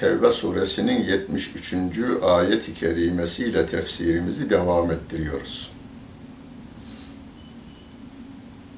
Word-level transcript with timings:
Tevbe 0.00 0.30
suresinin 0.30 1.04
73. 1.04 1.74
ayet-i 2.22 2.74
kerimesiyle 2.74 3.66
tefsirimizi 3.66 4.50
devam 4.50 4.90
ettiriyoruz. 4.90 5.70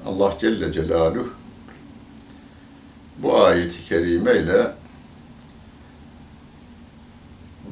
Allah 0.05 0.33
Celle 0.39 0.71
Celaluhu 0.71 1.29
bu 3.17 3.43
ayet-i 3.43 3.83
kerimeyle 3.83 4.71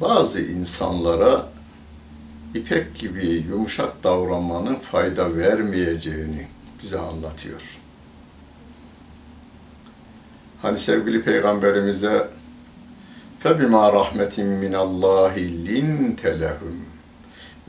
bazı 0.00 0.40
insanlara 0.40 1.48
ipek 2.54 2.94
gibi 2.94 3.26
yumuşak 3.26 4.04
davranmanın 4.04 4.74
fayda 4.74 5.36
vermeyeceğini 5.36 6.46
bize 6.82 6.98
anlatıyor. 6.98 7.78
Hani 10.62 10.78
sevgili 10.78 11.22
peygamberimize 11.22 12.39
فَبِمَا 13.43 13.83
رَحْمَةٍ 13.99 14.35
مِّنَ 14.63 14.73
اللّٰهِ 14.85 15.35
لِنْتَ 15.69 16.21
لَهُمْ 16.43 16.77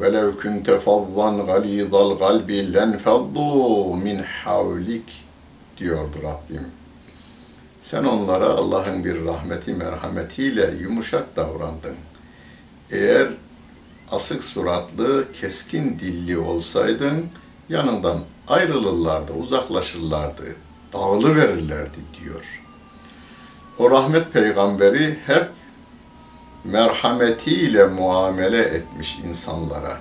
وَلَوْ 0.00 0.26
كُنْتَ 0.42 0.68
فَضًّا 0.86 1.28
غَلِيظَ 1.50 1.92
الْقَلْبِ 2.06 2.50
لَنْفَضُّوا 2.76 3.96
مِنْ 4.06 4.18
حَوْلِكَ 4.40 5.08
diyordu 5.78 6.16
Rabbim. 6.22 6.66
Sen 7.80 8.04
onlara 8.04 8.46
Allah'ın 8.46 9.04
bir 9.04 9.24
rahmeti, 9.24 9.74
merhametiyle 9.74 10.70
yumuşak 10.80 11.36
davrandın. 11.36 11.96
Eğer 12.90 13.28
asık 14.10 14.42
suratlı, 14.44 15.32
keskin 15.32 15.98
dilli 15.98 16.38
olsaydın 16.38 17.26
yanından 17.68 18.18
ayrılırlardı, 18.48 19.32
uzaklaşırlardı, 19.32 20.56
dağılıverirlerdi 20.92 21.98
diyor. 22.20 22.62
O 23.78 23.90
rahmet 23.90 24.32
peygamberi 24.32 25.18
hep 25.26 25.48
merhametiyle 26.63 27.85
muamele 27.85 28.61
etmiş 28.61 29.19
insanlara. 29.19 29.97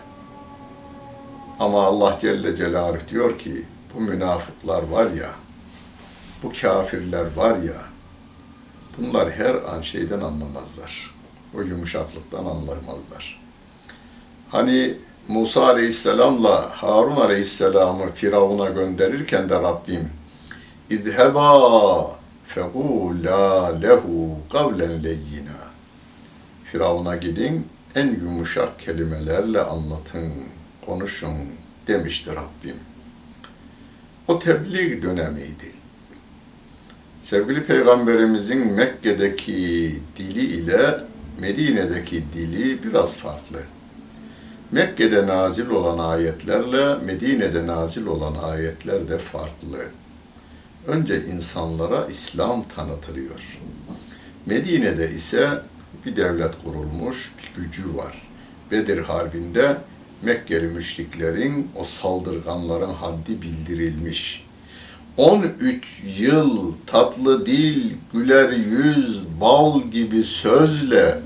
Ama 1.59 1.83
Allah 1.83 2.19
Celle 2.21 2.57
Celaluhu 2.57 3.09
diyor 3.09 3.39
ki 3.39 3.65
bu 3.95 4.01
münafıklar 4.01 4.83
var 4.83 5.11
ya, 5.11 5.31
bu 6.43 6.53
kafirler 6.61 7.27
var 7.37 7.57
ya, 7.57 7.83
bunlar 8.99 9.31
her 9.31 9.55
an 9.55 9.81
şeyden 9.81 10.21
anlamazlar. 10.21 11.15
O 11.59 11.61
yumuşaklıktan 11.61 12.45
anlamazlar. 12.45 13.41
Hani 14.51 14.99
Musa 15.29 15.67
Aleyhisselam'la 15.67 16.71
Harun 16.71 17.17
Aleyhisselam'ı 17.17 18.13
Firavun'a 18.13 18.71
gönderirken 18.71 19.49
de 19.49 19.55
Rabbim 19.55 20.11
İzheba 20.91 22.17
fegula 22.45 23.67
lehu 23.67 24.39
kavlen 24.53 25.05
leyyina 25.05 25.60
Firavun'a 26.73 27.17
gidin 27.17 27.67
en 27.95 28.07
yumuşak 28.09 28.81
kelimelerle 28.81 29.61
anlatın, 29.61 30.33
konuşun 30.87 31.35
demişti 31.87 32.31
Rabbim. 32.31 32.77
O 34.29 34.39
tebliğ 34.39 35.03
dönemiydi. 35.03 35.73
Sevgili 37.21 37.63
Peygamberimizin 37.63 38.73
Mekke'deki 38.73 39.95
dili 40.17 40.41
ile 40.41 41.01
Medine'deki 41.41 42.25
dili 42.33 42.83
biraz 42.83 43.17
farklı. 43.17 43.63
Mekke'de 44.73 45.27
nazil 45.27 45.69
olan 45.69 45.99
ayetlerle 45.99 46.95
Medine'de 47.05 47.67
nazil 47.67 48.07
olan 48.07 48.35
ayetler 48.43 49.09
de 49.09 49.19
farklı. 49.19 49.79
Önce 50.87 51.25
insanlara 51.25 52.07
İslam 52.11 52.69
tanıtılıyor. 52.69 53.59
Medine'de 54.47 55.11
ise 55.11 55.63
bir 56.07 56.17
devlet 56.17 56.65
kurulmuş, 56.65 57.33
bir 57.39 57.63
gücü 57.63 57.97
var. 57.97 58.29
Bedir 58.71 58.99
Harbi'nde 58.99 59.77
Mekkeli 60.23 60.67
müşriklerin, 60.67 61.71
o 61.77 61.85
saldırganların 61.85 62.93
haddi 62.93 63.43
bildirilmiş. 63.43 64.47
13 65.17 66.03
yıl 66.19 66.73
tatlı 66.87 67.47
dil, 67.47 67.93
güler 68.13 68.53
yüz, 68.53 69.23
bal 69.41 69.83
gibi 69.83 70.25
sözle 70.25 71.21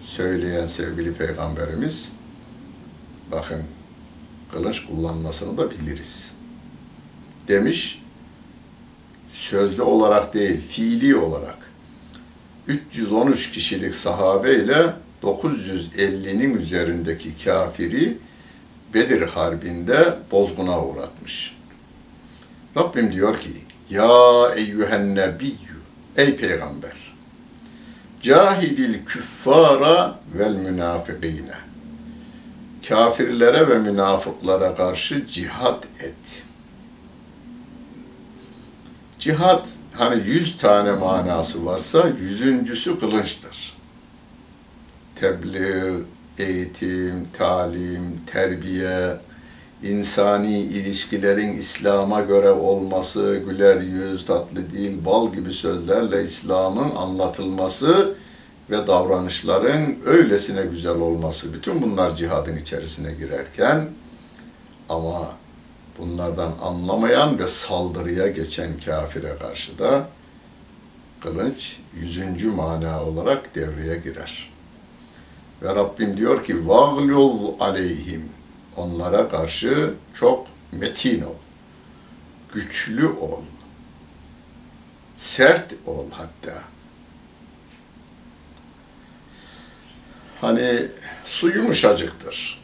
söyleyen 0.00 0.66
sevgili 0.66 1.14
peygamberimiz, 1.14 2.12
bakın 3.32 3.62
kılıç 4.52 4.86
kullanmasını 4.86 5.58
da 5.58 5.70
biliriz. 5.70 6.34
Demiş, 7.48 8.02
sözlü 9.26 9.82
olarak 9.82 10.34
değil, 10.34 10.60
fiili 10.60 11.16
olarak. 11.16 11.63
313 12.68 13.52
kişilik 13.52 13.94
sahabe 13.94 14.54
ile 14.54 14.92
950'nin 15.22 16.58
üzerindeki 16.58 17.44
kafiri 17.44 18.16
Bedir 18.94 19.22
Harbi'nde 19.22 20.18
bozguna 20.30 20.84
uğratmış. 20.84 21.56
Rabbim 22.76 23.12
diyor 23.12 23.40
ki, 23.40 23.50
Ya 23.90 24.50
eyyühen 24.56 25.14
nebiyyü, 25.14 25.76
ey 26.16 26.36
peygamber, 26.36 27.14
cahidil 28.22 29.04
küffara 29.04 30.18
vel 30.34 30.54
münafikine, 30.54 31.54
kafirlere 32.88 33.68
ve 33.68 33.78
münafıklara 33.78 34.74
karşı 34.74 35.26
cihat 35.26 35.84
et. 35.84 36.46
Cihat, 39.24 39.68
hani 39.92 40.22
yüz 40.26 40.56
tane 40.56 40.92
manası 40.92 41.66
varsa, 41.66 42.08
yüzüncüsü 42.08 42.98
kılınçtır. 42.98 43.76
Tebliğ, 45.14 46.04
eğitim, 46.38 47.28
talim, 47.32 48.20
terbiye, 48.26 49.16
insani 49.82 50.58
ilişkilerin 50.58 51.52
İslam'a 51.52 52.20
göre 52.20 52.50
olması, 52.50 53.42
güler 53.48 53.80
yüz, 53.80 54.26
tatlı 54.26 54.70
dil, 54.70 55.04
bal 55.04 55.32
gibi 55.32 55.52
sözlerle 55.52 56.24
İslam'ın 56.24 56.96
anlatılması 56.96 58.14
ve 58.70 58.86
davranışların 58.86 59.96
öylesine 60.06 60.62
güzel 60.62 60.96
olması. 60.96 61.54
Bütün 61.54 61.82
bunlar 61.82 62.16
cihadın 62.16 62.56
içerisine 62.56 63.12
girerken 63.12 63.88
ama 64.88 65.43
bunlardan 65.98 66.54
anlamayan 66.62 67.38
ve 67.38 67.46
saldırıya 67.46 68.28
geçen 68.28 68.78
kafire 68.78 69.36
karşı 69.36 69.78
da 69.78 70.08
kılınç 71.20 71.80
yüzüncü 71.94 72.50
mana 72.50 73.04
olarak 73.04 73.54
devreye 73.54 73.96
girer. 73.96 74.50
Ve 75.62 75.74
Rabbim 75.74 76.16
diyor 76.16 76.44
ki 76.44 76.68
vagluz 76.68 77.42
aleyhim 77.60 78.28
onlara 78.76 79.28
karşı 79.28 79.94
çok 80.14 80.46
metin 80.72 81.22
ol. 81.22 81.34
Güçlü 82.52 83.08
ol. 83.08 83.42
Sert 85.16 85.74
ol 85.86 86.06
hatta. 86.10 86.62
Hani 90.40 90.88
su 91.24 91.50
yumuşacıktır. 91.50 92.63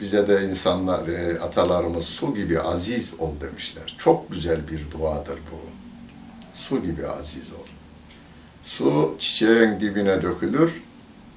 Bize 0.00 0.28
de 0.28 0.48
insanlar, 0.48 1.08
e, 1.08 1.40
atalarımız 1.40 2.04
su 2.04 2.34
gibi 2.34 2.60
aziz 2.60 3.14
ol 3.18 3.30
demişler. 3.40 3.94
Çok 3.98 4.32
güzel 4.32 4.68
bir 4.68 4.90
duadır 4.90 5.38
bu. 5.52 5.60
Su 6.52 6.82
gibi 6.82 7.06
aziz 7.06 7.52
ol. 7.52 7.66
Su 8.62 9.16
çiçeğin 9.18 9.80
dibine 9.80 10.22
dökülür, 10.22 10.82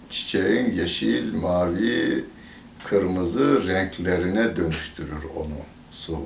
çiçeğin 0.10 0.72
yeşil, 0.72 1.34
mavi, 1.34 2.26
kırmızı 2.86 3.68
renklerine 3.68 4.56
dönüştürür 4.56 5.24
onu 5.36 5.58
su. 5.92 6.20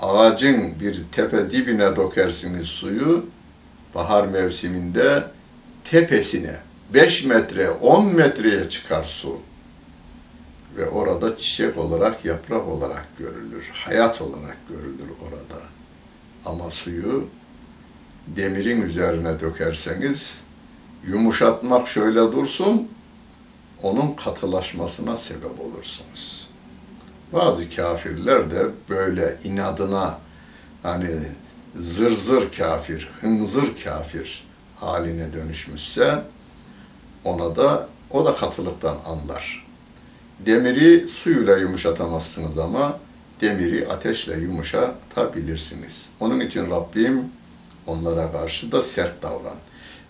Ağacın 0.00 0.80
bir 0.80 1.02
tepe 1.12 1.50
dibine 1.50 1.96
dökersiniz 1.96 2.66
suyu, 2.66 3.26
bahar 3.94 4.26
mevsiminde 4.26 5.24
tepesine 5.84 6.56
5 6.94 7.24
metre, 7.24 7.70
10 7.70 8.14
metreye 8.14 8.68
çıkar 8.68 9.04
su. 9.04 9.40
Ve 10.76 10.88
orada 10.88 11.36
çiçek 11.36 11.78
olarak, 11.78 12.24
yaprak 12.24 12.68
olarak 12.68 13.06
görülür, 13.18 13.70
hayat 13.74 14.22
olarak 14.22 14.56
görülür 14.68 15.10
orada. 15.22 15.62
Ama 16.46 16.70
suyu 16.70 17.28
demirin 18.26 18.80
üzerine 18.82 19.40
dökerseniz, 19.40 20.44
yumuşatmak 21.04 21.88
şöyle 21.88 22.32
dursun, 22.32 22.88
onun 23.82 24.12
katılaşmasına 24.12 25.16
sebep 25.16 25.60
olursunuz. 25.60 26.48
Bazı 27.32 27.76
kafirler 27.76 28.50
de 28.50 28.66
böyle 28.88 29.36
inadına 29.44 30.18
hani 30.82 31.18
zır 31.76 32.10
zır 32.10 32.52
kafir, 32.52 33.10
hınzır 33.20 33.76
kafir 33.84 34.44
haline 34.76 35.32
dönüşmüşse 35.32 36.24
ona 37.24 37.56
da 37.56 37.88
o 38.10 38.24
da 38.24 38.34
katılıktan 38.34 38.98
anlar. 39.06 39.69
Demiri 40.46 41.08
suyla 41.08 41.56
yumuşatamazsınız 41.56 42.58
ama 42.58 42.98
demiri 43.40 43.88
ateşle 43.88 44.36
yumuşatabilirsiniz. 44.38 46.10
Onun 46.20 46.40
için 46.40 46.70
Rabbim 46.70 47.24
onlara 47.86 48.32
karşı 48.32 48.72
da 48.72 48.80
sert 48.80 49.22
davran. 49.22 49.56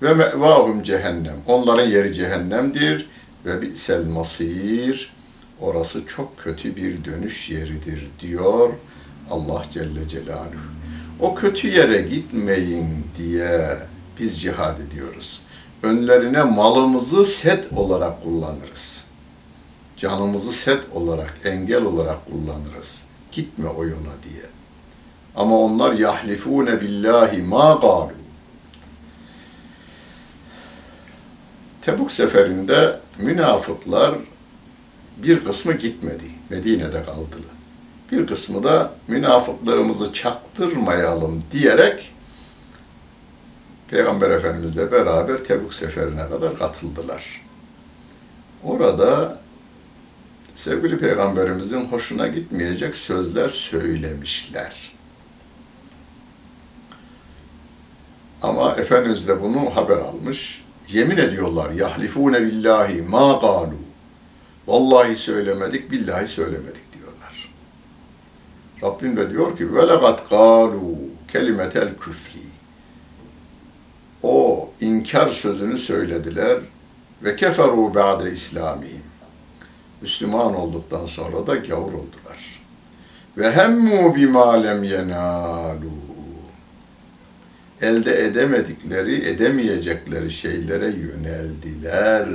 Ve 0.02 0.14
mevahum 0.14 0.82
cehennem. 0.82 1.36
Onların 1.46 1.86
yeri 1.86 2.14
cehennemdir 2.14 3.10
ve 3.44 3.62
bi'sel 3.62 4.04
masir. 4.04 5.12
Orası 5.60 6.06
çok 6.06 6.38
kötü 6.38 6.76
bir 6.76 7.04
dönüş 7.04 7.50
yeridir 7.50 8.10
diyor 8.20 8.72
Allah 9.30 9.62
Celle 9.70 10.08
Celaluhu. 10.08 10.70
O 11.20 11.34
kötü 11.34 11.68
yere 11.68 12.02
gitmeyin 12.02 13.06
diye 13.18 13.78
biz 14.20 14.42
cihad 14.42 14.80
ediyoruz. 14.80 15.42
Önlerine 15.82 16.42
malımızı 16.42 17.24
set 17.24 17.72
olarak 17.76 18.22
kullanırız. 18.22 19.09
Canımızı 20.00 20.52
set 20.52 20.84
olarak, 20.94 21.34
engel 21.44 21.82
olarak 21.84 22.16
kullanırız. 22.26 23.04
Gitme 23.32 23.68
o 23.68 23.84
yola 23.84 24.22
diye. 24.22 24.42
Ama 25.36 25.58
onlar 25.58 25.92
yahlifune 25.92 26.80
billahi 26.80 27.42
ma 27.42 27.78
galu. 27.82 28.12
Tebuk 31.82 32.12
seferinde 32.12 33.00
münafıklar 33.18 34.14
bir 35.16 35.44
kısmı 35.44 35.72
gitmedi. 35.72 36.24
Medine'de 36.50 37.04
kaldılar. 37.04 37.56
Bir 38.12 38.26
kısmı 38.26 38.62
da 38.62 38.92
münafıklığımızı 39.08 40.12
çaktırmayalım 40.12 41.42
diyerek 41.52 42.12
Peygamber 43.88 44.30
Efendimizle 44.30 44.92
beraber 44.92 45.44
Tebuk 45.44 45.74
seferine 45.74 46.28
kadar 46.28 46.58
katıldılar. 46.58 47.42
Orada 48.64 49.38
sevgili 50.60 50.98
Peygamberimizin 50.98 51.84
hoşuna 51.84 52.26
gitmeyecek 52.26 52.94
sözler 52.94 53.48
söylemişler. 53.48 54.92
Ama 58.42 58.74
Efendimiz 58.76 59.28
de 59.28 59.42
bunu 59.42 59.76
haber 59.76 59.96
almış. 59.96 60.64
Yemin 60.88 61.16
ediyorlar. 61.16 61.70
Yahlifune 61.70 62.42
billahi 62.42 63.02
ma 63.02 63.32
galu. 63.32 63.74
Vallahi 64.66 65.16
söylemedik, 65.16 65.90
billahi 65.90 66.26
söylemedik 66.26 66.92
diyorlar. 66.92 67.50
Rabbim 68.82 69.16
de 69.16 69.30
diyor 69.30 69.56
ki 69.56 69.74
ve 69.74 69.82
legat 69.88 70.30
galu 70.30 70.98
kelimetel 71.32 71.96
küfri. 71.96 72.40
O 74.22 74.68
inkar 74.80 75.28
sözünü 75.28 75.78
söylediler 75.78 76.58
ve 77.22 77.36
keferu 77.36 77.94
ba'de 77.94 78.30
İslamihim. 78.32 79.09
Müslüman 80.02 80.54
olduktan 80.54 81.06
sonra 81.06 81.46
da 81.46 81.56
gavur 81.56 81.92
oldular. 81.92 82.60
Ve 83.36 83.52
hemmu 83.52 84.14
bima 84.14 84.52
lem 84.52 84.84
yenalu. 84.84 85.90
Elde 87.80 88.24
edemedikleri, 88.24 89.28
edemeyecekleri 89.28 90.30
şeylere 90.30 90.86
yöneldiler. 90.86 92.28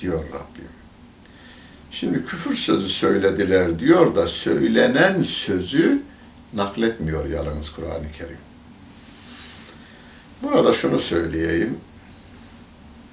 Diyor 0.00 0.24
Rabbim. 0.24 0.70
Şimdi 1.90 2.24
küfür 2.26 2.54
sözü 2.54 2.88
söylediler 2.88 3.78
diyor 3.78 4.14
da 4.14 4.26
söylenen 4.26 5.22
sözü 5.22 6.02
nakletmiyor 6.52 7.26
yalnız 7.28 7.70
Kur'an-ı 7.70 8.12
Kerim. 8.18 8.38
Burada 10.42 10.72
şunu 10.72 10.98
söyleyeyim. 10.98 11.78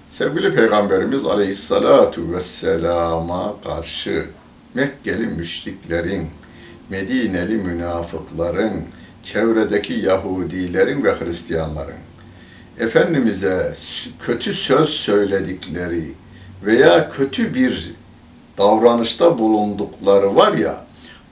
Sevgili 0.09 0.56
Peygamberimiz 0.56 1.25
Aleyhissalatu 1.25 2.33
vesselama 2.33 3.56
karşı 3.63 4.25
Mekkeli 4.74 5.27
müşriklerin, 5.27 6.30
Medineli 6.89 7.57
münafıkların, 7.57 8.83
çevredeki 9.24 9.94
Yahudilerin 9.94 11.04
ve 11.04 11.13
Hristiyanların 11.19 12.00
Efendimiz'e 12.80 13.74
kötü 14.19 14.54
söz 14.54 14.89
söyledikleri 14.89 16.12
veya 16.65 17.09
kötü 17.09 17.54
bir 17.54 17.94
davranışta 18.57 19.39
bulundukları 19.39 20.36
var 20.36 20.54
ya, 20.57 20.86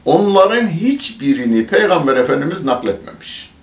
onların 0.06 0.68
hiçbirini 0.68 1.68
Peygamber 1.68 2.18
Efendimiz 2.18 2.66
nakletmemiş. 2.66 3.55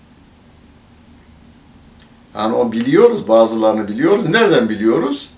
Yani 2.37 2.55
o 2.55 2.73
biliyoruz, 2.73 3.29
bazılarını 3.29 3.89
biliyoruz. 3.89 4.29
Nereden 4.29 4.69
biliyoruz? 4.69 5.31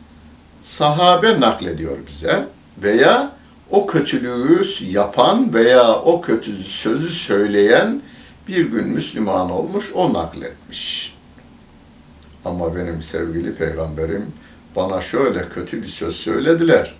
Sahabe 0.60 1.40
naklediyor 1.40 1.98
bize 2.06 2.48
veya 2.82 3.32
o 3.70 3.86
kötülüğü 3.86 4.62
yapan 4.80 5.54
veya 5.54 5.94
o 5.94 6.20
kötü 6.20 6.64
sözü 6.64 7.08
söyleyen 7.08 8.02
bir 8.48 8.70
gün 8.70 8.88
Müslüman 8.88 9.50
olmuş, 9.50 9.92
o 9.94 10.12
nakletmiş. 10.12 11.16
Ama 12.44 12.76
benim 12.76 13.02
sevgili 13.02 13.54
peygamberim 13.54 14.32
bana 14.76 15.00
şöyle 15.00 15.48
kötü 15.48 15.82
bir 15.82 15.86
söz 15.86 16.16
söylediler 16.16 16.94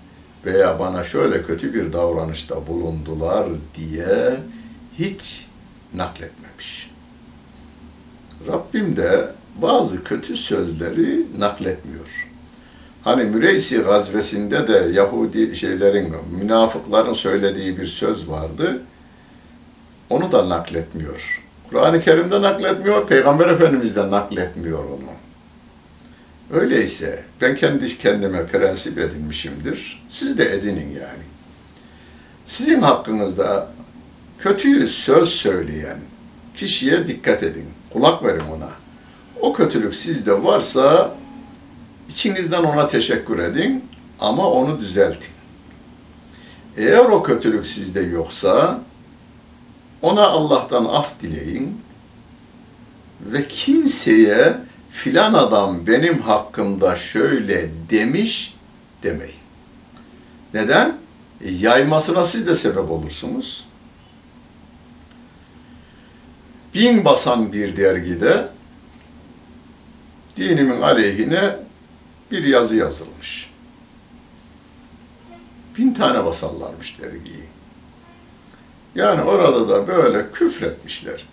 veya 0.46 0.78
bana 0.78 1.04
şöyle 1.04 1.42
kötü 1.42 1.74
bir 1.74 1.92
davranışta 1.92 2.66
bulundular 2.66 3.46
diye 3.74 4.36
hiç 4.98 5.46
nakletmemiş. 5.94 6.90
Rabbim 8.46 8.96
de 8.96 9.32
bazı 9.62 10.04
kötü 10.04 10.36
sözleri 10.36 11.26
nakletmiyor. 11.38 12.28
Hani 13.04 13.24
Müreysi 13.24 13.78
gazvesinde 13.78 14.68
de 14.68 14.88
Yahudi 14.92 15.54
şeylerin, 15.54 16.14
münafıkların 16.38 17.12
söylediği 17.12 17.78
bir 17.78 17.86
söz 17.86 18.28
vardı. 18.28 18.82
Onu 20.10 20.30
da 20.30 20.48
nakletmiyor. 20.48 21.42
Kur'an-ı 21.70 22.00
Kerim'de 22.00 22.42
nakletmiyor, 22.42 23.06
Peygamber 23.06 23.48
Efendimiz 23.48 23.96
de 23.96 24.10
nakletmiyor 24.10 24.84
onu. 24.84 25.10
Öyleyse 26.60 27.24
ben 27.40 27.56
kendi 27.56 27.98
kendime 27.98 28.46
prensip 28.46 28.98
edinmişimdir. 28.98 30.04
Siz 30.08 30.38
de 30.38 30.54
edinin 30.54 30.90
yani. 30.90 31.24
Sizin 32.44 32.80
hakkınızda 32.80 33.70
kötü 34.38 34.88
söz 34.88 35.28
söyleyen 35.28 35.98
kişiye 36.54 37.06
dikkat 37.06 37.42
edin. 37.42 37.68
Kulak 37.92 38.24
verin 38.24 38.44
ona. 38.56 38.83
O 39.44 39.52
kötülük 39.52 39.94
sizde 39.94 40.44
varsa 40.44 41.14
içinizden 42.08 42.64
ona 42.64 42.88
teşekkür 42.88 43.38
edin 43.38 43.84
ama 44.20 44.50
onu 44.50 44.80
düzeltin. 44.80 45.34
Eğer 46.76 47.04
o 47.04 47.22
kötülük 47.22 47.66
sizde 47.66 48.00
yoksa 48.00 48.80
ona 50.02 50.26
Allah'tan 50.26 50.84
af 50.84 51.20
dileyin 51.20 51.80
ve 53.20 53.48
kimseye 53.48 54.56
filan 54.90 55.34
adam 55.34 55.86
benim 55.86 56.18
hakkımda 56.18 56.94
şöyle 56.94 57.70
demiş 57.90 58.54
demeyin. 59.02 59.44
Neden? 60.54 60.96
E, 61.40 61.50
yaymasına 61.50 62.22
siz 62.22 62.46
de 62.46 62.54
sebep 62.54 62.90
olursunuz. 62.90 63.64
Bin 66.74 67.04
basan 67.04 67.52
bir 67.52 67.76
dergide 67.76 68.54
dinimin 70.36 70.80
aleyhine 70.80 71.56
bir 72.30 72.44
yazı 72.44 72.76
yazılmış. 72.76 73.50
Bin 75.78 75.94
tane 75.94 76.24
basarlarmış 76.24 77.00
dergiyi. 77.00 77.44
Yani 78.94 79.22
orada 79.22 79.68
da 79.68 79.86
böyle 79.86 80.30
küfretmişler. 80.32 81.24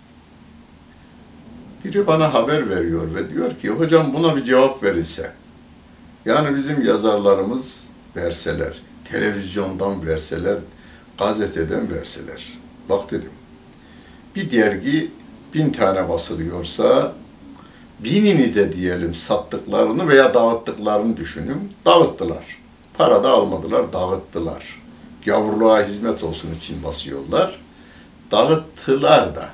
Biri 1.85 2.07
bana 2.07 2.33
haber 2.33 2.69
veriyor 2.69 3.15
ve 3.15 3.29
diyor 3.29 3.55
ki 3.55 3.69
hocam 3.69 4.13
buna 4.13 4.35
bir 4.35 4.43
cevap 4.43 4.83
verilse. 4.83 5.31
Yani 6.25 6.55
bizim 6.55 6.85
yazarlarımız 6.85 7.87
verseler, 8.15 8.81
televizyondan 9.11 10.07
verseler, 10.07 10.57
gazeteden 11.17 11.91
verseler. 11.91 12.53
Bak 12.89 13.11
dedim, 13.11 13.31
bir 14.35 14.51
dergi 14.51 15.11
bin 15.53 15.69
tane 15.69 16.09
basılıyorsa 16.09 17.13
binini 18.03 18.55
de 18.55 18.71
diyelim 18.71 19.13
sattıklarını 19.13 20.07
veya 20.07 20.33
dağıttıklarını 20.33 21.17
düşünün. 21.17 21.73
Dağıttılar. 21.85 22.57
Para 22.93 23.23
da 23.23 23.29
almadılar, 23.29 23.93
dağıttılar. 23.93 24.81
Gavurluğa 25.25 25.81
hizmet 25.81 26.23
olsun 26.23 26.55
için 26.55 26.83
basıyorlar. 26.83 27.59
Dağıttılar 28.31 29.35
da. 29.35 29.49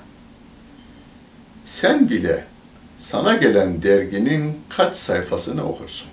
Sen 1.64 2.10
bile 2.10 2.46
sana 2.98 3.36
gelen 3.36 3.82
derginin 3.82 4.60
kaç 4.70 4.96
sayfasını 4.96 5.70
okursun? 5.70 6.10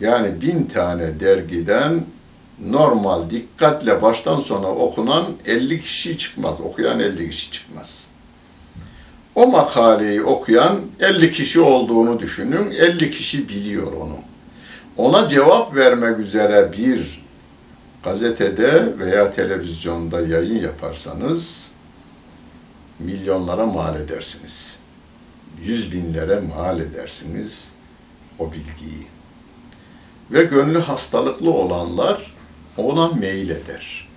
Yani 0.00 0.40
bin 0.40 0.64
tane 0.64 1.20
dergiden 1.20 2.04
normal 2.60 3.30
dikkatle 3.30 4.02
baştan 4.02 4.38
sona 4.38 4.68
okunan 4.68 5.24
50 5.44 5.80
kişi 5.80 6.18
çıkmaz. 6.18 6.60
Okuyan 6.60 7.00
50 7.00 7.30
kişi 7.30 7.50
çıkmaz. 7.50 8.11
O 9.34 9.46
makaleyi 9.46 10.22
okuyan 10.22 10.80
50 11.00 11.32
kişi 11.32 11.60
olduğunu 11.60 12.20
düşünün. 12.20 12.70
50 12.70 13.10
kişi 13.10 13.48
biliyor 13.48 13.92
onu. 13.92 14.18
Ona 14.96 15.28
cevap 15.28 15.76
vermek 15.76 16.18
üzere 16.18 16.72
bir 16.78 17.22
gazetede 18.02 18.98
veya 18.98 19.30
televizyonda 19.30 20.20
yayın 20.20 20.62
yaparsanız 20.62 21.70
milyonlara 22.98 23.66
mal 23.66 24.00
edersiniz. 24.00 24.78
Yüz 25.60 25.92
binlere 25.92 26.40
mal 26.40 26.80
edersiniz 26.80 27.72
o 28.38 28.52
bilgiyi. 28.52 29.06
Ve 30.30 30.42
gönlü 30.42 30.78
hastalıklı 30.78 31.50
olanlar 31.50 32.34
ona 32.76 33.08
meyleder. 33.08 34.08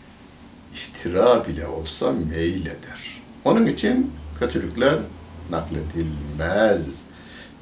İftira 0.73 1.47
bile 1.47 1.67
olsa 1.67 2.11
meyleder. 2.11 3.21
Onun 3.45 3.65
için 3.65 4.11
kötülükler 4.39 4.95
nakledilmez. 5.49 7.01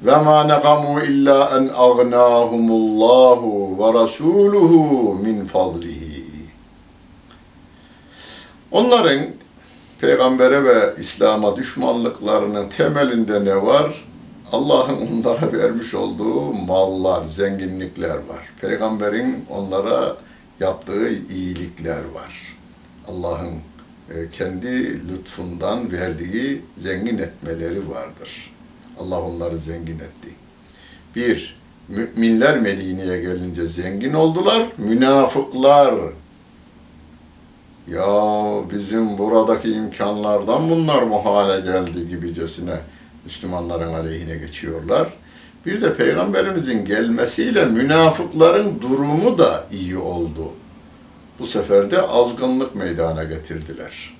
Ve 0.02 0.16
ma 0.16 0.44
nekamu 0.44 1.00
illa 1.00 1.58
en 1.58 1.70
agnahumullahu 1.74 3.78
ve 3.78 3.94
rasuluhu 4.00 5.14
min 5.14 5.46
fadlihi. 5.46 6.24
Onların 8.70 9.20
peygambere 10.00 10.64
ve 10.64 10.94
İslam'a 10.98 11.56
düşmanlıklarının 11.56 12.68
temelinde 12.68 13.44
ne 13.44 13.66
var? 13.66 14.04
Allah'ın 14.52 14.96
onlara 14.96 15.52
vermiş 15.52 15.94
olduğu 15.94 16.52
mallar, 16.52 17.24
zenginlikler 17.24 18.16
var. 18.16 18.52
Peygamberin 18.60 19.44
onlara 19.50 20.16
yaptığı 20.60 21.08
iyilikler 21.08 22.00
var. 22.14 22.56
Allah'ın 23.08 23.60
kendi 24.32 24.68
lütfundan 25.08 25.92
verdiği 25.92 26.62
zengin 26.76 27.18
etmeleri 27.18 27.90
vardır. 27.90 28.50
Allah 29.00 29.20
onları 29.20 29.58
zengin 29.58 29.98
etti. 29.98 30.28
Bir, 31.16 31.56
müminler 31.88 32.60
Medine'ye 32.60 33.20
gelince 33.20 33.66
zengin 33.66 34.12
oldular, 34.14 34.66
münafıklar 34.78 35.94
ya 37.88 38.06
bizim 38.72 39.18
buradaki 39.18 39.72
imkanlardan 39.72 40.70
bunlar 40.70 41.10
bu 41.10 41.24
hale 41.24 41.60
geldi 41.60 42.08
gibicesine 42.08 42.76
Müslümanların 43.24 43.92
aleyhine 43.92 44.36
geçiyorlar. 44.36 45.08
Bir 45.66 45.80
de 45.80 45.94
Peygamberimizin 45.94 46.84
gelmesiyle 46.84 47.64
münafıkların 47.64 48.82
durumu 48.82 49.38
da 49.38 49.66
iyi 49.72 49.98
oldu. 49.98 50.52
Bu 51.38 51.46
sefer 51.46 51.90
de 51.90 52.02
azgınlık 52.02 52.74
meydana 52.74 53.24
getirdiler. 53.24 54.16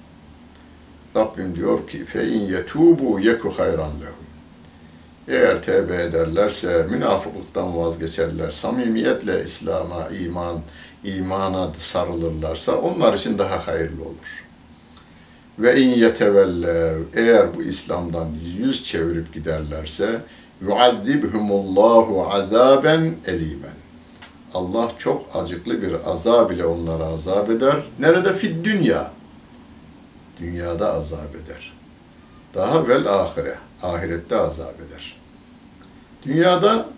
Rabbim 1.16 1.56
diyor 1.56 1.86
ki 1.86 2.04
in 2.14 2.40
yetubu 2.40 3.20
yeku 3.20 3.50
hayran 3.50 3.92
lehum. 4.00 4.24
Eğer 5.28 5.62
tevbe 5.62 6.02
ederlerse, 6.02 6.86
münafıklıktan 6.90 7.76
vazgeçerler, 7.76 8.50
samimiyetle 8.50 9.44
İslam'a, 9.44 10.08
iman, 10.08 10.60
imana 11.04 11.72
sarılırlarsa 11.76 12.76
onlar 12.76 13.14
için 13.14 13.38
daha 13.38 13.66
hayırlı 13.66 14.02
olur. 14.02 14.44
Ve 15.58 15.80
in 15.80 15.88
yetevelle 15.88 16.98
eğer 17.14 17.54
bu 17.54 17.62
İslam'dan 17.62 18.28
yüz 18.58 18.84
çevirip 18.84 19.34
giderlerse 19.34 20.20
yuazzibhumullahu 20.60 22.28
azaben 22.32 23.14
elimen. 23.26 23.83
Allah 24.54 24.88
çok 24.98 25.36
acıklı 25.36 25.82
bir 25.82 26.10
azab 26.10 26.50
ile 26.50 26.66
onlara 26.66 27.04
azap 27.04 27.50
eder. 27.50 27.76
Nerede? 27.98 28.32
Fid 28.32 28.64
dünya. 28.64 29.12
Dünyada 30.40 30.92
azap 30.92 31.36
eder. 31.36 31.72
Daha 32.54 32.88
vel 32.88 33.06
ahire. 33.06 33.58
Ahirette 33.82 34.36
azap 34.36 34.74
eder. 34.80 35.16
Dünyada 36.26 36.88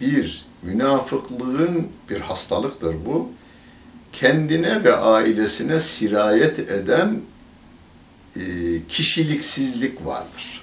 bir 0.00 0.46
münafıklığın 0.62 1.88
bir 2.10 2.20
hastalıktır 2.20 2.96
bu. 3.06 3.30
Kendine 4.12 4.84
ve 4.84 4.96
ailesine 4.96 5.80
sirayet 5.80 6.58
eden 6.58 7.20
e, 8.36 8.40
kişiliksizlik 8.88 10.06
vardır. 10.06 10.62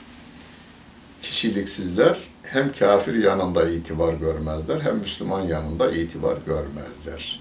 Kişiliksizler 1.22 2.29
hem 2.52 2.72
kafir 2.72 3.24
yanında 3.24 3.70
itibar 3.70 4.14
görmezler 4.14 4.82
hem 4.82 4.98
Müslüman 4.98 5.42
yanında 5.42 5.92
itibar 5.92 6.38
görmezler. 6.46 7.40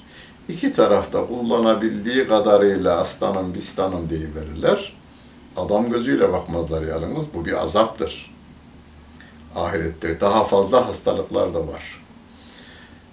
İki 0.48 0.72
tarafta 0.72 1.26
kullanabildiği 1.26 2.28
kadarıyla 2.28 2.98
aslanım 2.98 3.54
bistanım 3.54 4.10
verirler. 4.10 4.96
Adam 5.56 5.90
gözüyle 5.90 6.32
bakmazlar 6.32 6.82
yalnız. 6.82 7.34
Bu 7.34 7.44
bir 7.44 7.62
azaptır. 7.62 8.34
Ahirette 9.56 10.20
daha 10.20 10.44
fazla 10.44 10.86
hastalıklar 10.86 11.54
da 11.54 11.68
var. 11.68 12.04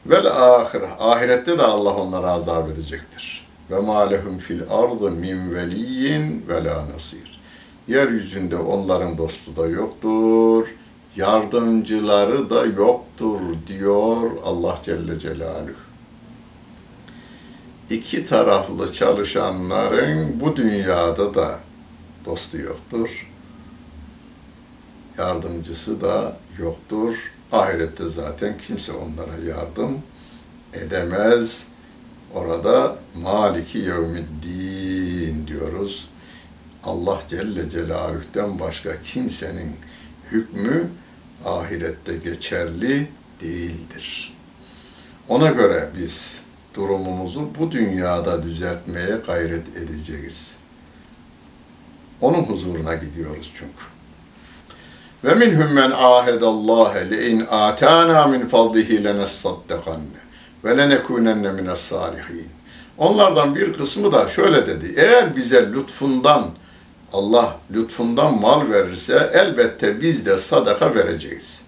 Vel 0.05 0.27
ahire. 0.27 0.89
Ahirette 0.99 1.57
de 1.57 1.63
Allah 1.63 1.95
onlara 1.95 2.31
azap 2.31 2.69
edecektir. 2.69 3.47
Ve 3.71 3.79
ma 3.79 4.09
lehum 4.09 4.37
fil 4.37 4.61
ardı 4.69 5.11
min 5.11 5.55
veliyyin 5.55 6.45
ve 6.47 6.63
la 6.63 6.89
nasir. 6.89 7.41
Yeryüzünde 7.87 8.57
onların 8.57 9.17
dostu 9.17 9.55
da 9.55 9.67
yoktur, 9.67 10.75
yardımcıları 11.15 12.49
da 12.49 12.65
yoktur 12.65 13.39
diyor 13.67 14.31
Allah 14.43 14.75
Celle 14.83 15.19
Celaluhu. 15.19 15.85
İki 17.89 18.23
taraflı 18.23 18.93
çalışanların 18.93 20.39
bu 20.39 20.55
dünyada 20.55 21.33
da 21.33 21.59
dostu 22.25 22.57
yoktur, 22.57 23.31
yardımcısı 25.17 26.01
da 26.01 26.37
yoktur. 26.59 27.31
Ahirette 27.51 28.05
zaten 28.05 28.57
kimse 28.57 28.91
onlara 28.91 29.37
yardım 29.47 30.01
edemez. 30.73 31.67
Orada 32.33 32.95
Maliki 33.15 33.77
Yevmiddin 33.77 35.47
diyoruz. 35.47 36.09
Allah 36.83 37.19
Celle 37.27 37.69
Celaluh'ten 37.69 38.59
başka 38.59 39.01
kimsenin 39.01 39.75
hükmü 40.31 40.89
ahirette 41.45 42.13
geçerli 42.17 43.07
değildir. 43.41 44.33
Ona 45.29 45.47
göre 45.47 45.89
biz 45.97 46.43
durumumuzu 46.73 47.49
bu 47.59 47.71
dünyada 47.71 48.43
düzeltmeye 48.43 49.17
gayret 49.27 49.77
edeceğiz. 49.77 50.59
Onun 52.21 52.43
huzuruna 52.43 52.95
gidiyoruz 52.95 53.51
çünkü. 53.55 53.85
Ve 55.23 55.35
minhum 55.35 55.73
men 55.73 55.91
ahedallâhe 55.91 57.11
le 57.11 57.29
in 57.29 57.45
âtâna 57.51 58.27
min 58.27 58.47
fadlihi 58.47 59.03
lenessaddekanne 59.03 60.19
ve 60.63 60.77
lenekunenne 60.77 61.51
mines 61.51 61.79
salihin. 61.79 62.49
Onlardan 62.97 63.55
bir 63.55 63.73
kısmı 63.73 64.11
da 64.11 64.27
şöyle 64.27 64.65
dedi. 64.65 64.93
Eğer 64.97 65.35
bize 65.35 65.71
lütfundan 65.73 66.51
Allah 67.14 67.56
lütfundan 67.74 68.40
mal 68.40 68.70
verirse 68.70 69.30
elbette 69.34 70.00
biz 70.00 70.26
de 70.26 70.38
sadaka 70.38 70.94
vereceğiz. 70.94 71.64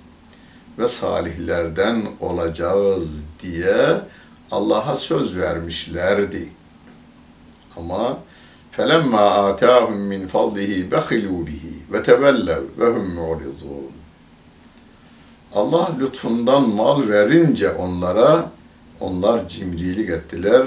Ve 0.78 0.88
salihlerden 0.88 2.06
olacağız 2.20 3.26
diye 3.42 4.00
Allah'a 4.50 4.96
söz 4.96 5.36
vermişlerdi. 5.36 6.48
Ama 7.76 8.18
فَلَمَّا 8.76 9.26
آتَاهُمْ 9.50 9.96
مِنْ 10.12 10.22
فَضْلِهِ 10.34 10.72
بَخِلُوا 10.92 11.40
بِهِ 11.48 11.64
وَتَوَلَّوْا 11.92 12.66
وَهُمْ 12.78 13.06
مُعْرِضُونَ 13.18 13.92
Allah 15.54 15.90
lütfundan 16.00 16.68
mal 16.68 17.08
verince 17.08 17.70
onlara, 17.70 18.50
onlar 19.00 19.48
cimrilik 19.48 20.10
ettiler 20.10 20.62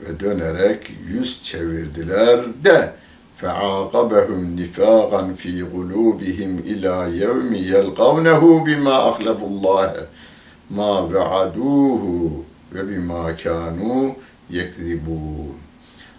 ve 0.00 0.20
dönerek 0.20 0.90
yüz 1.08 1.42
çevirdiler 1.42 2.40
de 2.64 2.92
فَعَاقَبَهُمْ 3.40 4.40
نِفَاقًا 4.60 5.22
ف۪ي 5.42 5.62
قُلُوبِهِمْ 5.74 6.50
اِلَى 6.72 6.94
يَوْمِ 7.24 7.50
يَلْقَوْنَهُ 7.74 8.42
بِمَا 8.66 8.96
أَخْلَفُوا 9.10 9.48
اللّٰهَ 9.52 9.92
مَا 10.78 10.92
وَعَدُوهُ 11.12 12.02
وَبِمَا 12.74 13.22
كَانُوا 13.44 14.12
يَكْذِبُونَ 14.50 15.54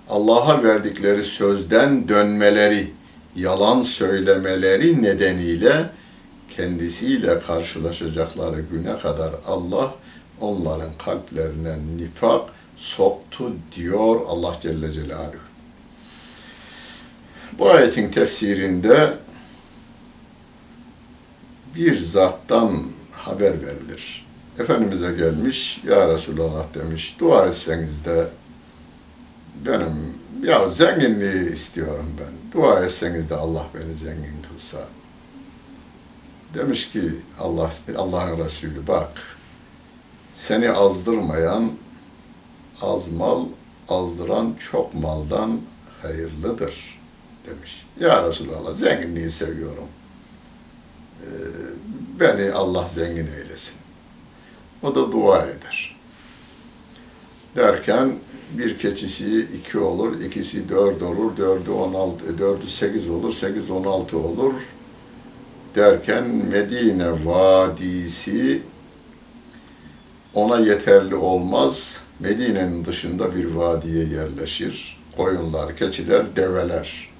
Allah'a 0.09 0.63
verdikleri 0.63 1.23
sözden 1.23 2.07
dönmeleri, 2.07 2.91
yalan 3.35 3.81
söylemeleri 3.81 5.03
nedeniyle 5.03 5.89
kendisiyle 6.49 7.39
karşılaşacakları 7.39 8.61
güne 8.61 8.97
kadar 8.97 9.31
Allah 9.47 9.95
onların 10.41 10.89
kalplerine 11.05 11.77
nifak 11.97 12.49
soktu 12.75 13.51
diyor 13.75 14.21
Allah 14.27 14.53
Celle 14.61 14.91
Celaluhu. 14.91 15.42
Bu 17.58 17.70
ayetin 17.70 18.10
tefsirinde 18.10 19.14
bir 21.76 21.96
zattan 21.96 22.82
haber 23.12 23.52
verilir. 23.66 24.26
Efendimiz'e 24.58 25.12
gelmiş, 25.12 25.80
Ya 25.84 26.08
Resulallah 26.08 26.74
demiş, 26.74 27.16
dua 27.20 27.46
etseniz 27.46 28.04
de 28.04 28.28
benim, 29.66 30.18
ya 30.42 30.68
zenginliği 30.68 31.52
istiyorum 31.52 32.10
ben. 32.20 32.60
Dua 32.60 32.84
etseniz 32.84 33.30
de 33.30 33.34
Allah 33.34 33.66
beni 33.74 33.94
zengin 33.94 34.42
kılsa. 34.50 34.88
Demiş 36.54 36.90
ki 36.90 37.02
Allah 37.40 37.70
Allah'ın 37.96 38.44
Resulü 38.44 38.86
bak, 38.86 39.10
seni 40.32 40.70
azdırmayan 40.70 41.72
az 42.82 43.12
mal, 43.12 43.46
azdıran 43.88 44.54
çok 44.70 44.94
maldan 44.94 45.60
hayırlıdır 46.02 46.93
demiş. 47.46 47.86
Ya 48.00 48.28
Resulallah 48.28 48.74
zenginliği 48.74 49.30
seviyorum. 49.30 49.88
Ee, 51.22 51.26
beni 52.20 52.52
Allah 52.52 52.86
zengin 52.86 53.26
eylesin. 53.26 53.76
O 54.82 54.94
da 54.94 55.12
dua 55.12 55.46
eder. 55.46 55.96
Derken 57.56 58.14
bir 58.58 58.78
keçisi 58.78 59.40
iki 59.40 59.78
olur, 59.78 60.20
ikisi 60.20 60.68
dört 60.68 61.02
olur, 61.02 61.36
dördü 61.36 61.70
on 61.70 61.94
altı, 61.94 62.38
dördü 62.38 62.66
sekiz 62.66 63.10
olur, 63.10 63.32
sekiz 63.32 63.70
on 63.70 63.84
altı 63.84 64.18
olur. 64.18 64.54
Derken 65.74 66.28
Medine 66.28 67.24
Vadisi 67.24 68.62
ona 70.34 70.58
yeterli 70.58 71.14
olmaz. 71.14 72.06
Medine'nin 72.20 72.84
dışında 72.84 73.36
bir 73.36 73.44
vadiye 73.44 74.04
yerleşir. 74.04 75.04
Koyunlar, 75.16 75.76
keçiler, 75.76 76.36
develer 76.36 77.13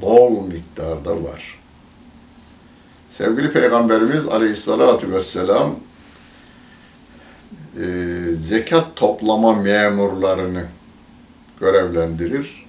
bol 0.00 0.46
miktarda 0.46 1.24
var. 1.24 1.58
Sevgili 3.08 3.50
Peygamberimiz 3.50 4.26
Aleyhisselatü 4.26 5.12
Vesselam 5.12 5.74
e, 7.76 7.84
zekat 8.32 8.96
toplama 8.96 9.52
memurlarını 9.52 10.66
görevlendirir. 11.60 12.66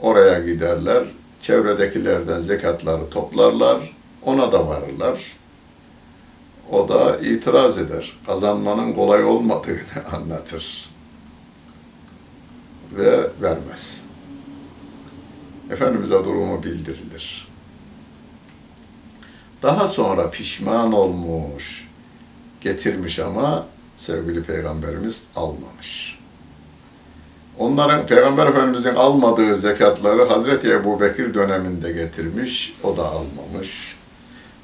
Oraya 0.00 0.38
giderler. 0.38 1.04
Çevredekilerden 1.40 2.40
zekatları 2.40 3.10
toplarlar. 3.10 3.96
Ona 4.22 4.52
da 4.52 4.66
varırlar. 4.66 5.36
O 6.70 6.88
da 6.88 7.16
itiraz 7.18 7.78
eder. 7.78 8.18
Kazanmanın 8.26 8.92
kolay 8.92 9.24
olmadığını 9.24 9.78
anlatır. 10.12 10.90
Ve 12.92 13.30
vermez. 13.42 14.05
Efendimiz'e 15.70 16.24
durumu 16.24 16.62
bildirilir. 16.62 17.48
Daha 19.62 19.86
sonra 19.86 20.30
pişman 20.30 20.92
olmuş, 20.92 21.88
getirmiş 22.60 23.18
ama 23.18 23.66
sevgili 23.96 24.42
Peygamberimiz 24.42 25.22
almamış. 25.36 26.18
Onların 27.58 28.06
Peygamber 28.06 28.46
Efendimiz'in 28.46 28.94
almadığı 28.94 29.56
zekatları 29.56 30.24
Hazreti 30.24 30.72
Ebu 30.72 31.00
Bekir 31.00 31.34
döneminde 31.34 31.92
getirmiş, 31.92 32.74
o 32.82 32.96
da 32.96 33.08
almamış. 33.08 33.96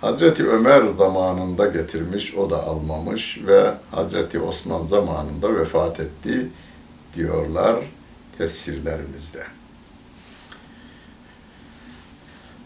Hazreti 0.00 0.48
Ömer 0.48 0.82
zamanında 0.98 1.66
getirmiş, 1.66 2.34
o 2.34 2.50
da 2.50 2.62
almamış 2.62 3.40
ve 3.46 3.74
Hazreti 3.90 4.40
Osman 4.40 4.82
zamanında 4.82 5.56
vefat 5.56 6.00
etti 6.00 6.50
diyorlar 7.14 7.76
tefsirlerimizde. 8.38 9.42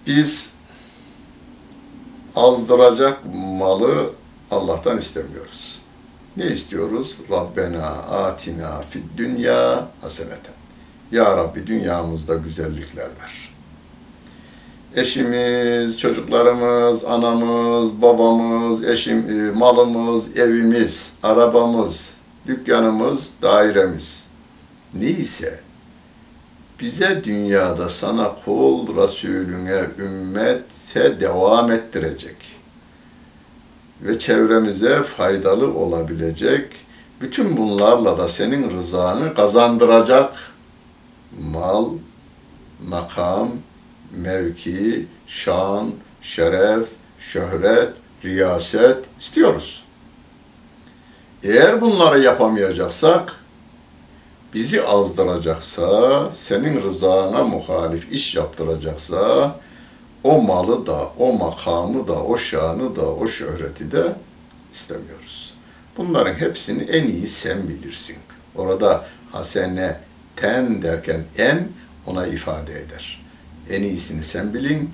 Biz 0.06 0.54
azdıracak 2.36 3.20
malı 3.34 4.10
Allah'tan 4.50 4.98
istemiyoruz. 4.98 5.82
Ne 6.36 6.46
istiyoruz? 6.46 7.18
Rabbena 7.30 7.86
atina 7.88 8.82
fid 8.90 9.02
dünya 9.16 9.88
haseneten. 10.00 10.54
Ya 11.12 11.36
Rabbi 11.36 11.66
dünyamızda 11.66 12.34
güzellikler 12.34 13.04
ver. 13.04 13.50
Eşimiz, 14.94 15.98
çocuklarımız, 15.98 17.04
anamız, 17.04 18.02
babamız, 18.02 18.84
eşim, 18.84 19.18
e, 19.18 19.50
malımız, 19.50 20.36
evimiz, 20.36 21.14
arabamız, 21.22 22.16
dükkanımız, 22.46 23.32
dairemiz 23.42 24.26
neyse 24.94 25.65
bize 26.80 27.24
dünyada 27.24 27.88
sana 27.88 28.34
kul, 28.44 28.96
Resulüne, 29.02 29.84
ümmete 29.98 31.20
devam 31.20 31.72
ettirecek. 31.72 32.36
Ve 34.02 34.18
çevremize 34.18 35.02
faydalı 35.02 35.74
olabilecek, 35.74 36.72
bütün 37.20 37.56
bunlarla 37.56 38.18
da 38.18 38.28
senin 38.28 38.70
rızanı 38.70 39.34
kazandıracak. 39.34 40.52
Mal, 41.40 41.88
makam, 42.88 43.50
mevki, 44.16 45.06
şan, 45.26 45.90
şeref, 46.20 46.88
şöhret, 47.18 47.92
riyaset 48.24 49.04
istiyoruz. 49.18 49.84
Eğer 51.42 51.80
bunları 51.80 52.20
yapamayacaksak, 52.20 53.34
bizi 54.54 54.82
azdıracaksa, 54.82 56.30
senin 56.30 56.82
rızana 56.82 57.44
muhalif 57.44 58.12
iş 58.12 58.36
yaptıracaksa, 58.36 59.56
o 60.24 60.42
malı 60.42 60.86
da, 60.86 61.08
o 61.18 61.32
makamı 61.32 62.08
da, 62.08 62.24
o 62.24 62.36
şanı 62.36 62.96
da, 62.96 63.10
o 63.10 63.26
şöhreti 63.26 63.90
de 63.90 64.12
istemiyoruz. 64.72 65.54
Bunların 65.96 66.34
hepsini 66.34 66.82
en 66.82 67.08
iyi 67.08 67.26
sen 67.26 67.68
bilirsin. 67.68 68.16
Orada 68.54 69.06
hasene 69.32 70.00
ten 70.36 70.82
derken 70.82 71.24
en 71.38 71.68
ona 72.06 72.26
ifade 72.26 72.80
eder. 72.80 73.24
En 73.70 73.82
iyisini 73.82 74.22
sen 74.22 74.54
bilin, 74.54 74.90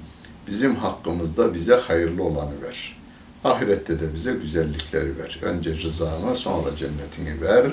bizim 0.48 0.76
hakkımızda 0.76 1.54
bize 1.54 1.74
hayırlı 1.74 2.22
olanı 2.22 2.62
ver. 2.62 2.96
Ahirette 3.44 4.00
de 4.00 4.14
bize 4.14 4.32
güzellikleri 4.32 5.18
ver. 5.18 5.38
Önce 5.42 5.74
rızanı 5.74 6.36
sonra 6.36 6.76
cennetini 6.76 7.40
ver 7.42 7.72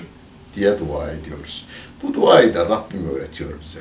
diye 0.56 0.80
dua 0.80 1.12
ediyoruz. 1.12 1.66
Bu 2.04 2.14
duayı 2.14 2.54
da 2.54 2.70
Rabbim 2.70 3.10
öğretiyor 3.16 3.50
bize. 3.62 3.80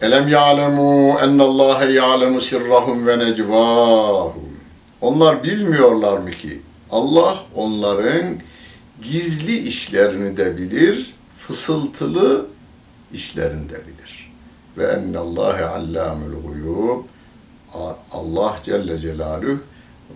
Elem 0.00 0.28
ya'lemu 0.28 1.18
ennallâhe 1.20 1.92
ya'lemu 1.92 2.40
sirrahum 2.40 3.06
ve 3.06 3.18
necvâhum. 3.18 4.60
Onlar 5.00 5.44
bilmiyorlar 5.44 6.18
mı 6.18 6.30
ki 6.30 6.62
Allah 6.90 7.38
onların 7.54 8.38
gizli 9.02 9.58
işlerini 9.58 10.36
de 10.36 10.56
bilir, 10.56 11.14
fısıltılı 11.36 12.46
işlerini 13.12 13.68
de 13.68 13.80
bilir. 13.86 14.32
Ve 14.78 14.86
ennallâhe 14.86 15.64
allâmul 15.64 16.42
guyub. 16.46 17.02
Allah 18.12 18.56
Celle 18.64 18.98
Celaluhu 18.98 19.58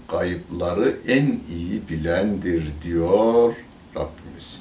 kayıpları 0.09 0.97
en 1.09 1.41
iyi 1.49 1.89
bilendir 1.89 2.65
diyor 2.83 3.55
Rabbimiz. 3.97 4.61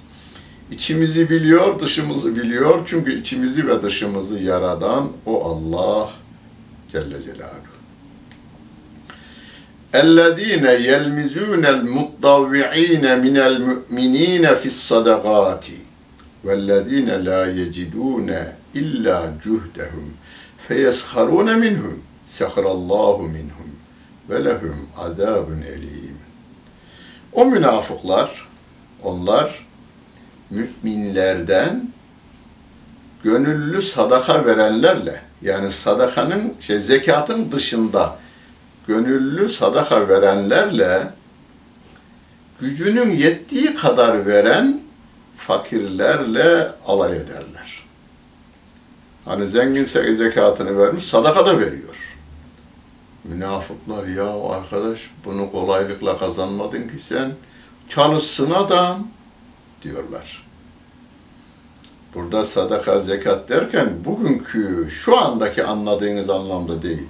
İçimizi 0.70 1.30
biliyor, 1.30 1.80
dışımızı 1.80 2.36
biliyor. 2.36 2.80
Çünkü 2.86 3.20
içimizi 3.20 3.68
ve 3.68 3.82
dışımızı 3.82 4.38
yaradan 4.38 5.10
o 5.26 5.44
Allah 5.44 6.10
Celle 6.88 7.20
Celaluhu. 7.20 7.70
اَلَّذ۪ينَ 9.94 10.64
يَلْمِزُونَ 10.90 11.64
الْمُطَّوِّع۪ينَ 11.76 13.04
مِنَ 13.24 13.36
الْمُؤْمِن۪ينَ 13.50 14.44
فِي 14.60 14.68
الصَّدَقَاتِ 14.74 15.66
وَالَّذ۪ينَ 16.44 17.08
لَا 17.28 17.42
يَجِدُونَ 17.60 18.28
اِلَّا 18.80 19.18
جُهْدَهُمْ 19.44 20.06
فَيَسْخَرُونَ 20.66 21.48
مِنْهُمْ 21.64 21.94
سَخَرَ 22.38 22.64
اللّٰهُ 22.76 23.16
مِنْهُمْ 23.36 23.70
وَلَهُمْ 24.28 24.76
عَذَابٌ 25.02 25.48
اَل۪يمٌ 25.74 26.16
O 27.32 27.46
münafıklar, 27.46 28.48
onlar 29.02 29.66
müminlerden 30.49 31.89
gönüllü 33.23 33.81
sadaka 33.81 34.45
verenlerle 34.45 35.21
yani 35.41 35.71
sadakanın 35.71 36.53
şey 36.59 36.79
zekatın 36.79 37.51
dışında 37.51 38.15
gönüllü 38.87 39.49
sadaka 39.49 40.07
verenlerle 40.07 41.07
gücünün 42.59 43.09
yettiği 43.09 43.75
kadar 43.75 44.25
veren 44.25 44.81
fakirlerle 45.37 46.71
alay 46.87 47.17
ederler. 47.17 47.83
Hani 49.25 49.47
zenginse 49.47 50.13
zekatını 50.13 50.79
vermiş, 50.79 51.03
sadaka 51.03 51.45
da 51.45 51.59
veriyor. 51.59 52.17
Münafıklar 53.23 54.07
ya 54.07 54.55
arkadaş 54.55 55.09
bunu 55.25 55.51
kolaylıkla 55.51 56.17
kazanmadın 56.17 56.87
ki 56.87 56.97
sen 56.97 57.33
çalışsın 57.89 58.51
adam 58.51 59.07
diyorlar. 59.85 60.45
Burada 62.15 62.43
sadaka, 62.43 62.99
zekat 62.99 63.49
derken 63.49 63.89
bugünkü, 64.05 64.87
şu 64.89 65.17
andaki 65.17 65.63
anladığınız 65.63 66.29
anlamda 66.29 66.81
değil. 66.81 67.07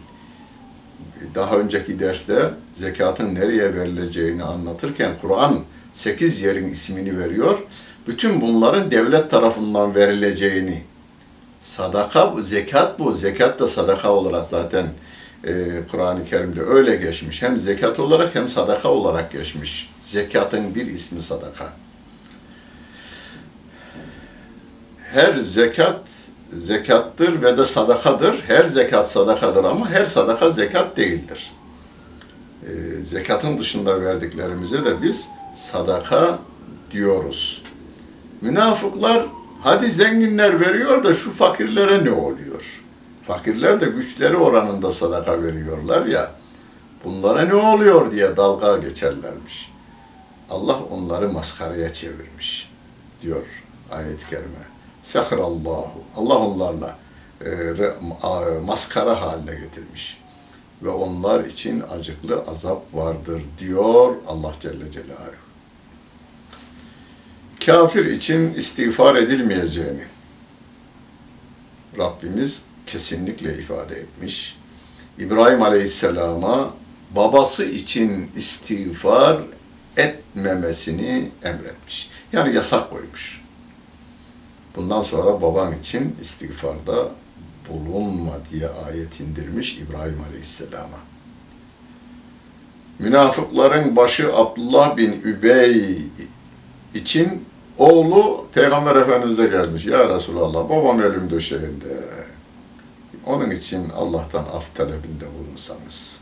Daha 1.36 1.58
önceki 1.58 2.00
derste 2.00 2.52
zekatın 2.72 3.36
nereye 3.36 3.76
verileceğini 3.76 4.44
anlatırken 4.44 5.16
Kur'an 5.22 5.64
8 5.94 6.42
yerin 6.42 6.70
ismini 6.70 7.20
veriyor. 7.20 7.60
Bütün 8.08 8.42
bunların 8.42 8.92
devlet 8.92 9.32
tarafından 9.32 9.96
verileceğini 9.96 10.84
sadaka, 11.60 12.34
zekat 12.40 13.00
bu. 13.00 13.12
Zekat 13.12 13.60
da 13.60 13.68
sadaka 13.68 14.14
olarak 14.14 14.46
zaten 14.46 14.88
e, 15.44 15.82
Kur'an-ı 15.92 16.26
Kerim'de 16.26 16.62
öyle 16.62 16.96
geçmiş. 16.96 17.42
Hem 17.42 17.58
zekat 17.58 18.00
olarak 18.00 18.36
hem 18.36 18.50
sadaka 18.50 18.90
olarak 18.90 19.32
geçmiş. 19.32 19.94
Zekatın 20.02 20.76
bir 20.76 20.88
ismi 20.88 21.22
sadaka. 21.22 21.85
Her 25.16 25.34
zekat 25.34 26.10
zekattır 26.54 27.42
ve 27.42 27.58
de 27.58 27.66
sadakadır. 27.66 28.44
Her 28.48 28.66
zekat 28.66 29.12
sadakadır 29.12 29.64
ama 29.64 29.90
her 29.90 30.06
sadaka 30.06 30.50
zekat 30.50 30.98
değildir. 30.98 31.52
E, 32.68 33.02
zekatın 33.02 33.58
dışında 33.58 34.02
verdiklerimize 34.02 34.86
de 34.86 35.02
biz 35.02 35.30
sadaka 35.54 36.40
diyoruz. 36.92 37.64
Münafıklar 38.42 39.26
hadi 39.62 39.92
zenginler 39.92 40.60
veriyor 40.60 41.04
da 41.04 41.14
şu 41.14 41.32
fakirlere 41.32 42.06
ne 42.06 42.12
oluyor? 42.12 42.84
Fakirler 43.28 43.80
de 43.80 43.86
güçleri 43.86 44.38
oranında 44.38 44.92
sadaka 44.92 45.44
veriyorlar 45.44 46.06
ya. 46.06 46.32
Bunlara 47.04 47.42
ne 47.42 47.56
oluyor 47.56 48.12
diye 48.12 48.38
dalga 48.38 48.78
geçerlermiş. 48.78 49.72
Allah 50.50 50.80
onları 50.92 51.30
maskaraya 51.30 51.94
çevirmiş 51.94 52.72
diyor 53.22 53.46
ayet-i 53.92 54.30
kerime. 54.30 54.75
Sehrallahu. 55.06 56.04
Allah 56.16 56.38
onlarla 56.38 56.98
e, 57.46 58.60
maskara 58.66 59.22
haline 59.22 59.56
getirmiş. 59.56 60.18
Ve 60.84 60.90
onlar 60.90 61.46
için 61.46 61.84
acıklı 61.92 62.44
azap 62.48 62.94
vardır 62.94 63.42
diyor 63.60 64.16
Allah 64.28 64.52
Celle 64.60 64.92
Celaluhu. 64.92 65.46
Kafir 67.66 68.06
için 68.06 68.54
istiğfar 68.54 69.16
edilmeyeceğini 69.16 70.04
Rabbimiz 71.98 72.62
kesinlikle 72.86 73.58
ifade 73.58 73.96
etmiş. 73.96 74.58
İbrahim 75.18 75.64
Aleyhisselam'a 75.64 76.74
babası 77.16 77.66
için 77.66 78.32
istiğfar 78.36 79.38
etmemesini 79.98 81.32
emretmiş. 81.44 82.10
Yani 82.34 82.56
yasak 82.56 82.90
koymuş. 82.90 83.45
Bundan 84.76 85.02
sonra 85.02 85.42
baban 85.42 85.74
için 85.80 86.16
istiğfarda 86.22 87.10
bulunma 87.70 88.32
diye 88.52 88.70
ayet 88.70 89.20
indirmiş 89.20 89.78
İbrahim 89.78 90.22
Aleyhisselam'a. 90.30 90.98
Münafıkların 93.00 93.96
başı 93.96 94.36
Abdullah 94.36 94.98
bin 94.98 95.12
Übey 95.12 96.02
için 96.94 97.46
oğlu 97.78 98.46
Peygamber 98.54 98.96
Efendimiz'e 98.96 99.48
gelmiş. 99.48 99.86
Ya 99.86 100.10
Resulallah 100.10 100.70
babam 100.70 101.00
ölüm 101.00 101.30
döşeğinde. 101.30 102.04
Onun 103.26 103.52
için 103.52 103.90
Allah'tan 103.90 104.44
af 104.44 104.76
talebinde 104.76 105.26
bulunsanız. 105.40 106.22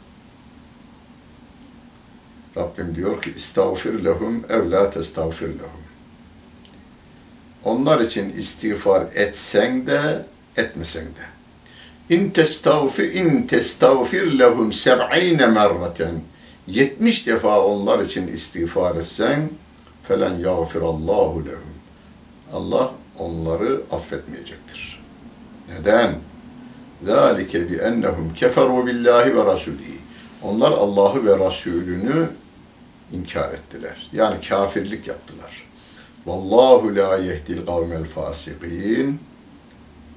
Rabbim 2.57 2.95
diyor 2.95 3.21
ki 3.21 3.31
istağfir 3.35 4.05
lehum 4.05 4.45
ev 4.49 4.71
la 4.71 4.89
testağfir 4.89 5.47
lehum. 5.47 5.82
Onlar 7.65 7.99
için 7.99 8.29
istiğfar 8.33 9.03
etsen 9.15 9.87
de 9.87 10.25
etmesen 10.57 11.05
de. 11.05 11.33
İn 12.15 12.29
testavfir 12.29 13.13
in 13.13 13.47
testavfir 13.47 14.39
lehum 14.39 14.71
70 14.73 15.39
merraten. 15.47 16.21
70 16.67 17.27
defa 17.27 17.65
onlar 17.65 17.99
için 17.99 18.27
istiğfar 18.27 18.95
etsen 18.95 19.49
felen 20.03 20.33
yağfirallahu 20.33 21.45
lehum. 21.45 21.73
Allah 22.53 22.91
onları 23.19 23.81
affetmeyecektir. 23.91 25.03
Neden? 25.69 26.15
Zalike 27.05 27.69
bi 27.69 27.75
ennehum 27.75 28.33
keferu 28.33 28.85
billahi 28.85 29.37
ve 29.37 29.45
rasulihi. 29.45 29.97
Onlar 30.43 30.71
Allah'ı 30.71 31.25
ve 31.25 31.47
Resulünü 31.47 32.29
inkar 33.11 33.53
ettiler. 33.53 34.09
Yani 34.13 34.41
kafirlik 34.49 35.07
yaptılar. 35.07 35.63
Vallahu 36.25 36.95
la 36.95 37.17
yehdil 37.17 37.65
kavmel 37.65 38.05
fasikin. 38.05 39.19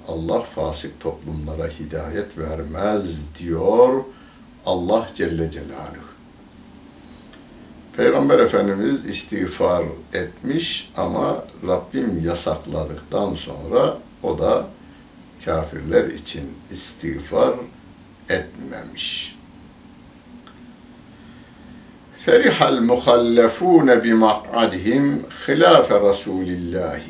Allah 0.09 0.41
fasık 0.41 1.01
toplumlara 1.01 1.69
hidayet 1.69 2.39
vermez 2.39 3.35
diyor 3.39 4.05
Allah 4.67 5.07
Celle 5.15 5.51
Celaluhu. 5.51 6.07
Peygamber 7.97 8.39
Efendimiz 8.39 9.07
istiğfar 9.07 9.85
etmiş 10.13 10.93
ama 10.97 11.45
Rabbim 11.67 12.23
yasakladıktan 12.25 13.35
sonra 13.35 13.99
o 14.23 14.39
da 14.39 14.67
kafirler 15.45 16.05
için 16.05 16.55
istiğfar 16.71 17.55
etmemiş. 18.29 19.36
Maq'adihim 24.13 25.27
hilafe 25.47 26.01
Resulillah 26.01 27.01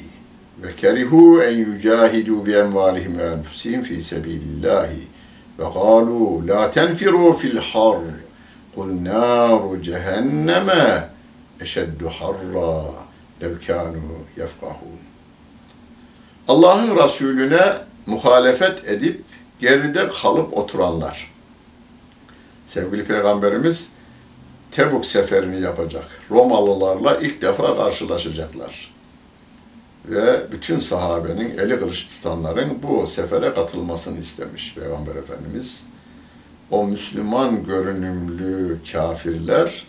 ve 0.62 0.76
kerihu 0.76 1.42
en 1.42 1.57
yucahidu 1.57 2.46
bi 2.46 2.52
emvalihim 2.52 3.18
ve 3.18 3.22
enfusihim 3.22 3.83
fi 3.83 4.02
sabilillah 4.02 4.88
ve 5.59 5.64
qalu 5.74 6.48
la 6.48 6.70
tenfiru 6.70 7.33
fil 7.33 7.59
har 7.59 7.98
kul 8.74 9.05
naru 9.05 9.83
cehenneme 9.83 11.09
eşeddu 11.61 12.09
harra 12.09 12.85
lev 13.42 13.61
kanu 13.66 14.02
yefkahun. 14.37 15.00
Allah'ın 16.48 16.96
Resulüne 17.05 17.72
muhalefet 18.07 18.88
edip 18.88 19.24
geride 19.59 20.09
kalıp 20.22 20.59
oturanlar. 20.59 21.33
Sevgili 22.66 23.05
Peygamberimiz 23.05 23.96
Tebuk 24.77 25.07
seferini 25.07 25.61
yapacak. 25.61 26.05
Romalılarla 26.31 27.17
ilk 27.17 27.43
defa 27.43 27.77
karşılaşacaklar. 27.77 28.95
Ve 30.05 30.53
bütün 30.53 30.79
sahabenin 30.79 31.59
eli 31.59 31.79
kılıç 31.79 32.09
tutanların 32.09 32.79
bu 32.83 33.07
sefere 33.07 33.53
katılmasını 33.55 34.19
istemiş 34.19 34.75
Peygamber 34.75 35.17
Efendimiz. 35.17 35.87
O 36.71 36.87
Müslüman 36.87 37.65
görünümlü 37.65 38.79
kafirler 38.93 39.87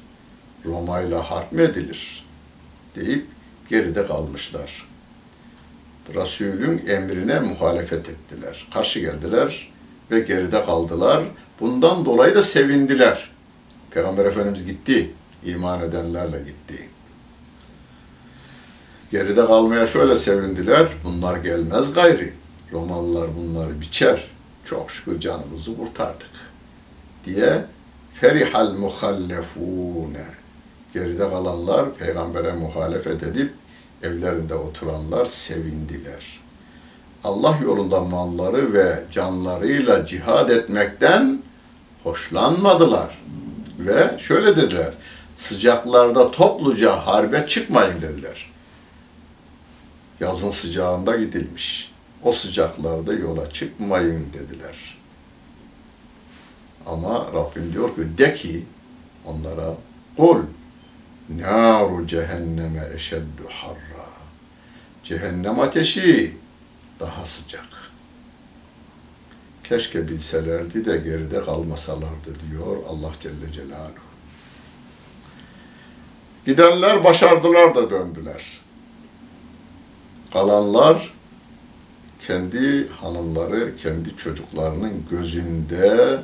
Roma 0.66 1.02
ile 1.02 1.16
harp 1.16 1.52
mı 1.52 1.62
edilir 1.62 2.26
deyip 2.96 3.26
geride 3.70 4.08
kalmışlar. 4.08 4.88
Resulün 6.16 6.88
emrine 6.88 7.40
muhalefet 7.40 8.10
ettiler. 8.10 8.68
Karşı 8.74 9.00
geldiler 9.00 9.72
ve 10.12 10.20
geride 10.20 10.64
kaldılar. 10.66 11.24
Bundan 11.60 12.06
dolayı 12.06 12.36
da 12.36 12.42
sevindiler. 12.42 13.37
Peygamber 13.92 14.26
Efendimiz 14.26 14.66
gitti. 14.66 15.12
iman 15.44 15.82
edenlerle 15.82 16.40
gitti. 16.40 16.90
Geride 19.12 19.46
kalmaya 19.46 19.86
şöyle 19.86 20.16
sevindiler. 20.16 20.88
Bunlar 21.04 21.38
gelmez 21.38 21.94
gayri. 21.94 22.34
Romalılar 22.72 23.36
bunları 23.38 23.82
biçer. 23.82 24.28
Çok 24.66 24.92
şükür 24.92 25.20
canımızı 25.20 25.78
kurtardık. 25.78 26.32
Diye 27.24 27.66
ferihal 28.14 28.74
muhallefune. 28.74 30.26
Geride 30.94 31.30
kalanlar 31.30 31.94
peygambere 31.94 32.54
muhalefet 32.54 33.24
edip 33.24 33.54
evlerinde 34.04 34.56
oturanlar 34.56 35.26
sevindiler. 35.26 36.40
Allah 37.24 37.58
yolunda 37.64 38.02
malları 38.02 38.74
ve 38.74 39.04
canlarıyla 39.12 40.06
cihad 40.06 40.50
etmekten 40.50 41.42
hoşlanmadılar. 42.04 43.18
Ve 43.78 44.18
şöyle 44.18 44.56
dediler, 44.56 44.94
sıcaklarda 45.36 46.32
topluca 46.32 46.96
harbe 46.96 47.48
çıkmayın 47.48 48.02
dediler. 48.02 48.52
Yazın 50.20 50.52
sıcağında 50.52 51.16
gidilmiş. 51.16 51.92
O 52.24 52.32
sıcaklarda 52.32 53.14
yola 53.14 53.50
çıkmayın 53.52 54.28
dediler. 54.34 54.98
Ama 56.86 57.28
Rabbim 57.34 57.74
diyor 57.74 57.96
ki 57.96 58.18
de 58.18 58.34
ki 58.34 58.66
onlara 59.26 59.74
kul 60.18 60.38
Naru 61.30 62.08
cehenneme 62.08 62.90
eşeddu 62.94 63.44
harra. 63.50 64.08
Cehennem 65.04 65.60
ateşi 65.60 66.38
daha 67.00 67.26
sıcak. 67.26 67.87
Keşke 69.70 70.08
bilselerdi 70.08 70.86
de 70.86 70.98
geride 70.98 71.42
kalmasalardı 71.42 72.34
diyor 72.52 72.78
Allah 72.90 73.12
Celle 73.20 73.52
Celaluhu. 73.52 74.08
Gidenler 76.46 77.04
başardılar 77.04 77.76
da 77.76 77.90
döndüler. 77.90 78.62
Kalanlar 80.34 81.14
kendi 82.20 82.90
hanımları, 82.90 83.76
kendi 83.76 84.16
çocuklarının 84.16 85.06
gözünde 85.12 86.20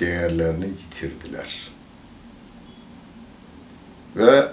değerlerini 0.00 0.66
yitirdiler. 0.66 1.68
Ve 4.16 4.48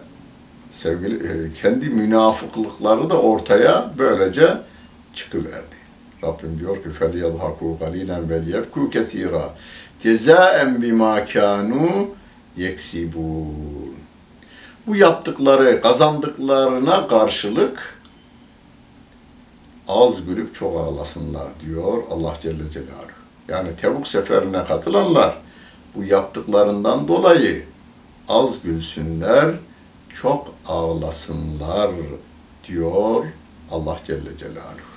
sevgili 0.70 1.28
e, 1.28 1.54
kendi 1.54 1.90
münafıklıkları 1.90 3.10
da 3.10 3.22
ortaya 3.22 3.94
böylece 3.98 4.58
çıkıverdi. 5.14 5.81
Rabbim 6.23 6.59
diyor 6.59 6.83
ki 6.83 6.89
فَلْيَضْحَكُوا 6.89 7.79
قَلِيلًا 7.79 8.19
وَلْيَبْكُوا 8.31 8.91
كَثِيرًا 8.91 9.47
جَزَاءً 10.01 10.57
بِمَا 10.83 11.15
كَانُوا 11.35 12.07
يَكْسِبُونَ 12.59 13.95
Bu 14.87 14.97
yaptıkları, 14.97 15.81
kazandıklarına 15.81 17.09
karşılık 17.09 17.99
az 19.89 20.25
gülüp 20.27 20.55
çok 20.55 20.77
ağlasınlar 20.77 21.49
diyor 21.61 22.03
Allah 22.11 22.33
Celle 22.41 22.71
Celaluhu. 22.71 23.17
Yani 23.49 23.77
Tebuk 23.77 24.09
seferine 24.09 24.65
katılanlar 24.65 25.39
bu 25.95 26.05
yaptıklarından 26.05 27.09
dolayı 27.09 27.65
az 28.29 28.63
gülsünler, 28.63 29.55
çok 30.13 30.55
ağlasınlar 30.67 31.91
diyor 32.69 33.25
Allah 33.71 33.97
Celle 34.07 34.37
Celaluhu. 34.39 34.90